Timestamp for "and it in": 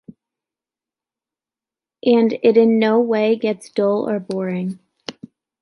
2.03-2.79